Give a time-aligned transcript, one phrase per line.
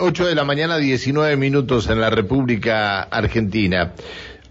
[0.00, 3.94] 8 de la mañana, 19 minutos en la República Argentina.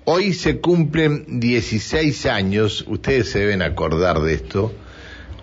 [0.03, 4.73] Hoy se cumplen 16 años, ustedes se deben acordar de esto,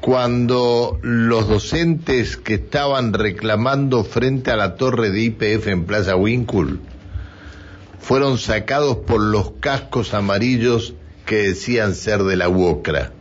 [0.01, 6.79] cuando los docentes que estaban reclamando frente a la torre de IPF en Plaza Winkle
[7.99, 10.95] fueron sacados por los cascos amarillos
[11.25, 13.13] que decían ser de la UOCRA.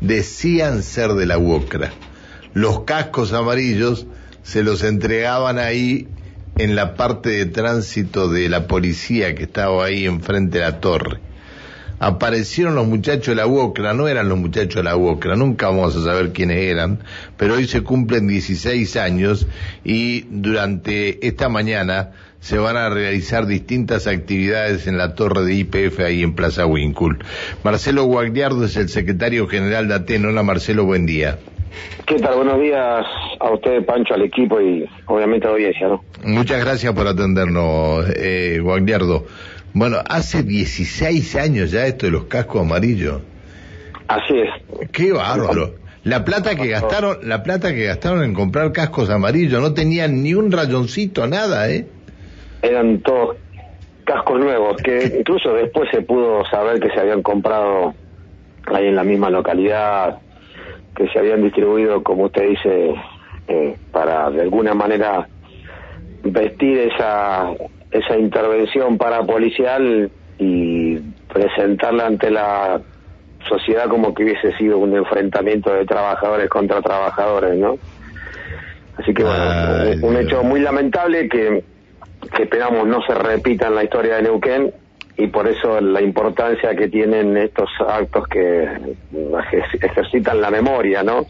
[0.00, 1.92] Decían ser de la UOCRA.
[2.52, 4.06] Los cascos amarillos
[4.46, 6.06] se los entregaban ahí
[6.56, 11.18] en la parte de tránsito de la policía que estaba ahí enfrente de la torre.
[11.98, 15.96] Aparecieron los muchachos de la UOCRA, no eran los muchachos de la UOCRA, nunca vamos
[15.96, 17.00] a saber quiénes eran,
[17.36, 19.48] pero hoy se cumplen 16 años
[19.82, 25.98] y durante esta mañana se van a realizar distintas actividades en la torre de IPF
[25.98, 27.18] ahí en Plaza Wincul.
[27.64, 30.28] Marcelo Guagliardo es el secretario general de Ateno.
[30.28, 31.36] Hola Marcelo, buen día.
[32.06, 32.36] ¿Qué tal?
[32.36, 33.04] Buenos días
[33.40, 36.04] a usted, Pancho, al equipo y obviamente a la audiencia, ¿no?
[36.24, 39.26] Muchas gracias por atendernos, eh, Guagliardo.
[39.72, 43.20] Bueno, hace 16 años ya esto de los cascos amarillos.
[44.08, 44.90] Así es.
[44.92, 45.74] Qué bárbaro.
[46.04, 50.34] La plata que gastaron, la plata que gastaron en comprar cascos amarillos, no tenían ni
[50.34, 51.86] un rayoncito, nada, ¿eh?
[52.62, 53.36] Eran todos
[54.04, 57.92] cascos nuevos, que incluso después se pudo saber que se habían comprado
[58.66, 60.20] ahí en la misma localidad,
[60.96, 62.94] que se habían distribuido, como usted dice,
[63.48, 65.28] eh, para de alguna manera
[66.24, 67.50] vestir esa,
[67.90, 70.98] esa intervención parapolicial y
[71.32, 72.80] presentarla ante la
[73.48, 77.78] sociedad como que hubiese sido un enfrentamiento de trabajadores contra trabajadores, ¿no?
[78.96, 81.62] Así que bueno, un hecho muy lamentable que,
[82.34, 84.72] que esperamos no se repita en la historia de Neuquén
[85.16, 88.68] y por eso la importancia que tienen estos actos que
[89.80, 91.26] ejercitan la memoria, ¿no?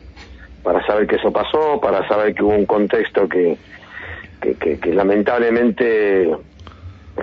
[0.63, 3.57] Para saber que eso pasó, para saber que hubo un contexto que,
[4.41, 6.29] que, que, lamentablemente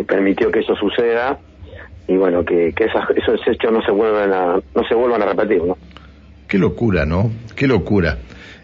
[0.07, 1.37] permitió que eso suceda
[2.07, 5.61] y bueno, que, que esos hechos no se vuelvan a, no se vuelvan a repetir,
[5.63, 5.77] ¿no?
[6.47, 7.29] Qué locura, ¿no?
[7.55, 8.17] Qué locura.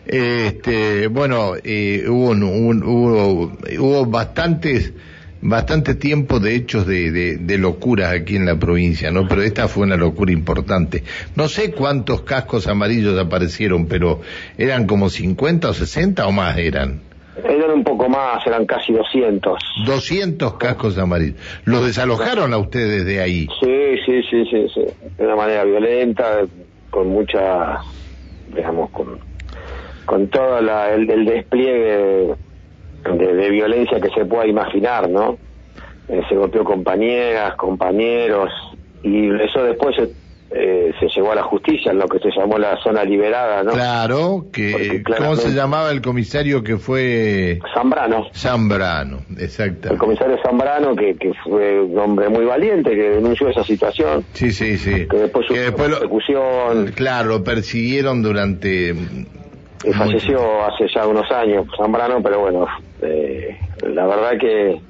[0.06, 4.94] Este, bueno, eh, hubo, hubo, hubo bastantes
[5.42, 9.28] bastante tiempo de hechos de, de, de, locuras aquí en la provincia, ¿no?
[9.28, 11.04] Pero esta fue una locura importante.
[11.36, 14.22] No sé cuántos cascos amarillos aparecieron, pero
[14.58, 17.02] eran como 50 o 60 o más eran.
[17.44, 19.60] Eran un poco más, eran casi 200.
[19.86, 21.38] 200 cascos amarillos.
[21.64, 23.48] ¿Los desalojaron a ustedes de ahí?
[23.62, 24.82] Sí, sí, sí, sí, sí.
[25.18, 26.42] De una manera violenta,
[26.90, 27.78] con mucha,
[28.54, 29.20] digamos, con,
[30.06, 32.36] con todo la, el, el despliegue
[33.04, 35.38] de, violencia que se pueda imaginar, ¿no?
[36.08, 38.50] Eh, se golpeó compañeras, compañeros,
[39.04, 40.10] y eso después se,
[40.52, 43.72] eh, se llevó a la justicia, en lo que se llamó la zona liberada, ¿no?
[43.72, 47.60] Claro, que ¿cómo se llamaba el comisario que fue?
[47.74, 48.28] Zambrano.
[48.34, 49.92] Zambrano, exacto.
[49.92, 54.26] El comisario Zambrano, que, que fue un hombre muy valiente, que denunció esa situación.
[54.34, 55.08] Sí, sí, sí.
[55.08, 56.92] Que después que después persecución.
[56.96, 58.96] claro, lo persiguieron durante
[59.82, 62.68] que falleció hace ya unos años, Zambrano, pero bueno,
[63.02, 64.82] eh, la verdad que,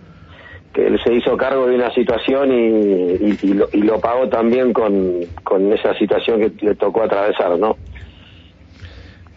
[0.74, 4.74] que él se hizo cargo de una situación y, y, lo, y lo, pagó también
[4.74, 7.78] con, con esa situación que le tocó atravesar, ¿no?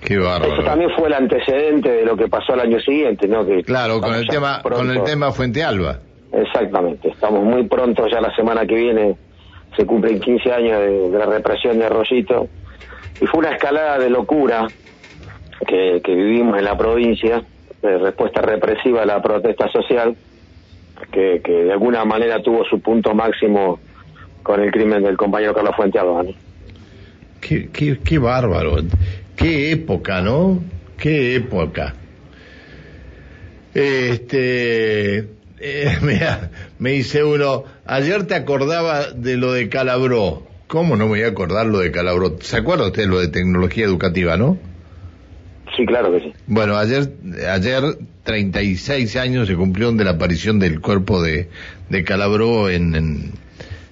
[0.03, 0.55] Qué bárbaro.
[0.55, 3.47] Eso también fue el antecedente de lo que pasó el año siguiente, ¿no?
[3.47, 5.99] Que claro, con el tema con el tema Fuente Alba.
[6.33, 9.17] Exactamente, estamos muy pronto, ya la semana que viene
[9.77, 12.49] se cumplen 15 años de, de la represión de Arroyito
[13.21, 14.67] y fue una escalada de locura
[15.67, 17.43] que, vivimos en la provincia,
[17.83, 20.15] de respuesta represiva a la protesta social,
[21.11, 23.81] que, de alguna manera tuvo su punto máximo
[24.43, 26.31] con el crimen del compañero Carlos Fuente Albano.
[27.41, 27.69] Qué,
[28.05, 28.77] qué, bárbaro,
[29.37, 30.63] qué época, ¿no?
[30.97, 31.95] Qué época.
[33.75, 35.19] Este,
[35.59, 35.99] eh,
[36.79, 40.45] me dice uno, ayer te acordaba de lo de Calabró.
[40.69, 42.37] ¿Cómo no voy a acordar lo de Calabró?
[42.41, 44.57] ¿Se acuerda usted lo de tecnología educativa, no?
[45.77, 46.33] Sí, claro que sí.
[46.47, 47.11] Bueno, ayer,
[47.51, 47.83] ayer
[48.25, 51.49] 36 años se cumplieron de la aparición del cuerpo de,
[51.89, 53.33] de Calabró en,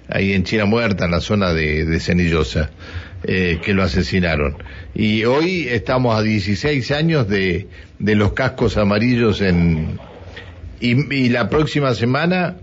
[0.07, 2.69] ahí en China Muerta, en la zona de, de Cenillosa,
[3.23, 4.57] eh, que lo asesinaron.
[4.93, 7.67] Y hoy estamos a 16 años de,
[7.97, 9.99] de los cascos amarillos en,
[10.79, 12.57] y, y la próxima semana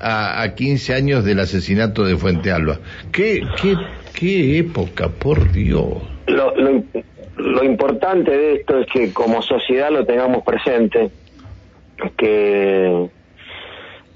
[0.00, 2.80] a, a, 15 años del asesinato de Fuente Alba.
[3.12, 3.76] ¿Qué, qué,
[4.12, 6.02] qué época, por Dios?
[6.26, 6.82] Lo, lo,
[7.36, 11.10] lo importante de esto es que como sociedad lo tengamos presente,
[12.16, 13.08] que,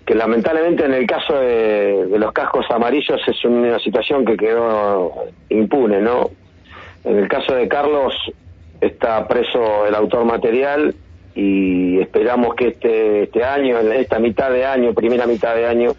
[0.07, 5.13] lamentablemente en el caso de, los cascos amarillos es una situación que quedó
[5.49, 6.31] impune, ¿no?
[7.05, 8.15] En el caso de Carlos
[8.81, 10.95] está preso el autor material
[11.35, 15.93] y, esperamos que este, este año, en esta mitad de año, primera mitad de año,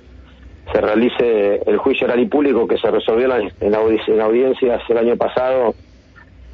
[0.71, 3.29] se realice el juicio oral y público que se resolvió
[3.59, 3.75] en,
[4.21, 5.74] audiencias el año pasado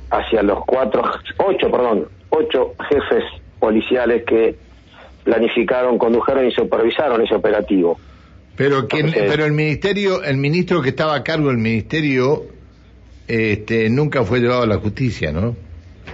[0.10, 1.04] hacia los cuatro,
[1.38, 3.24] ocho, perdón, ocho jefes
[3.60, 4.56] policiales que
[5.24, 8.00] planificaron, condujeron y supervisaron ese operativo.
[8.56, 12.46] Pero que, pero el ministerio, el ministro que estaba a cargo del ministerio,
[13.28, 15.56] este, nunca fue llevado a la justicia, ¿no?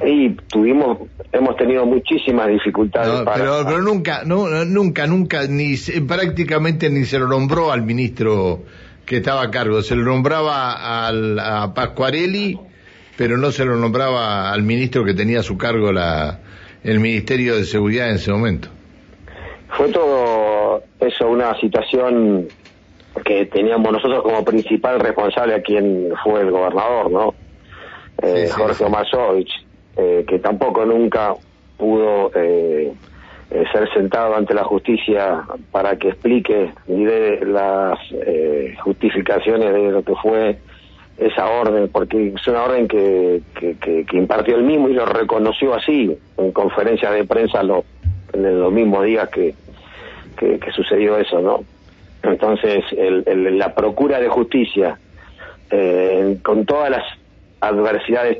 [0.05, 0.97] Y tuvimos,
[1.31, 3.37] hemos tenido muchísimas dificultades para...
[3.37, 5.75] Pero, pero nunca, no, nunca, nunca, ni
[6.07, 8.63] prácticamente ni se lo nombró al ministro
[9.05, 9.81] que estaba a cargo.
[9.81, 12.57] Se lo nombraba al, a Pascuarelli,
[13.17, 16.39] pero no se lo nombraba al ministro que tenía a su cargo la,
[16.83, 18.69] el Ministerio de Seguridad en ese momento.
[19.69, 22.47] Fue todo eso una situación
[23.25, 27.33] que teníamos nosotros como principal responsable a quien fue el gobernador, ¿no?
[28.21, 29.51] Eh, Jorge Omasovich,
[29.95, 31.35] eh, que tampoco nunca
[31.77, 32.93] pudo eh,
[33.51, 37.99] eh, ser sentado ante la justicia para que explique ni de las
[38.83, 40.57] justificaciones de lo que fue
[41.17, 46.17] esa orden, porque es una orden que, que, impartió el mismo y lo reconoció así
[46.37, 47.85] en conferencias de prensa lo,
[48.33, 49.53] en los mismos días que,
[50.37, 51.63] que, sucedió eso, ¿no?
[52.23, 54.97] Entonces, el, la procura de justicia,
[55.69, 57.03] eh, con todas las
[57.59, 58.39] adversidades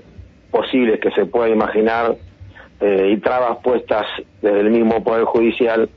[0.51, 2.15] posibles que se pueda imaginar
[2.79, 4.05] eh, y trabas puestas
[4.41, 5.89] desde el mismo Poder Judicial,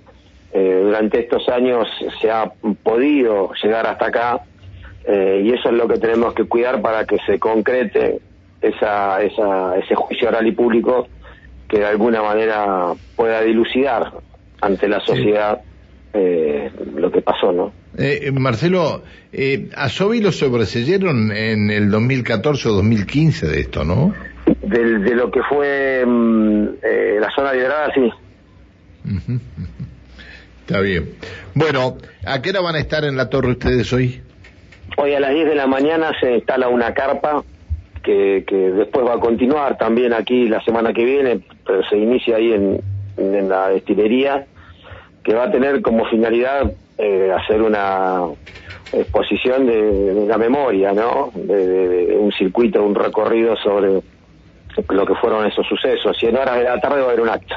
[0.52, 1.88] eh, durante estos años
[2.20, 2.52] se ha
[2.82, 4.40] podido llegar hasta acá
[5.06, 8.20] eh, y eso es lo que tenemos que cuidar para que se concrete
[8.61, 11.06] esa, esa, ese juicio oral y público
[11.69, 14.12] que de alguna manera pueda dilucidar
[14.61, 15.61] ante la sociedad
[16.12, 17.73] eh, lo que pasó, ¿no?
[17.99, 24.14] Eh, Marcelo, eh, a Sobi lo sobreseyeron en el 2014 o 2015 de esto, ¿no?
[24.62, 28.11] De, de lo que fue mm, eh, la zona liderada, sí.
[30.61, 31.11] Está bien.
[31.55, 34.20] Bueno, ¿a qué hora van a estar en la torre ustedes hoy?
[34.96, 37.42] Hoy a las 10 de la mañana se instala una carpa
[38.02, 42.36] que, que después va a continuar también aquí la semana que viene, pero se inicia
[42.36, 42.80] ahí en,
[43.16, 44.46] en la destilería,
[45.22, 48.22] que va a tener como finalidad eh, hacer una
[48.92, 51.30] exposición de, la memoria, ¿no?
[51.34, 54.00] De, un circuito, un recorrido sobre
[54.88, 56.16] lo que fueron esos sucesos.
[56.22, 57.54] Y en horas de la tarde va a haber un acto.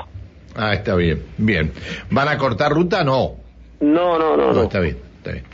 [0.55, 1.71] Ah, está bien, bien.
[2.09, 3.03] ¿Van a cortar ruta?
[3.03, 3.35] No.
[3.79, 4.51] No, no, no.
[4.51, 5.45] No, está bien, está bien.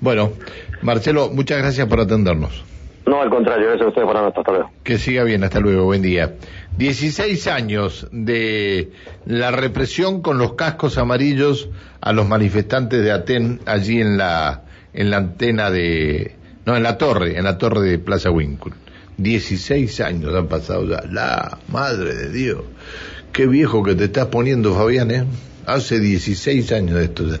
[0.00, 0.32] Bueno,
[0.82, 2.64] Marcelo, muchas gracias por atendernos.
[3.08, 4.70] No, al contrario, gracias a ustedes por hasta luego.
[4.84, 6.34] Que siga bien, hasta luego, buen día.
[6.76, 8.90] 16 años de
[9.24, 11.70] la represión con los cascos amarillos
[12.02, 16.36] a los manifestantes de Aten allí en la en la antena de
[16.66, 18.74] no en la torre, en la torre de Plaza Winkle.
[19.16, 21.02] 16 años han pasado ya.
[21.10, 22.60] La madre de Dios.
[23.32, 25.24] Qué viejo que te estás poniendo, Fabián, ¿eh?
[25.66, 27.38] Hace 16 años de esto ya.